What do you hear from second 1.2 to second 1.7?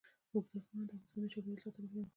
د چاپیریال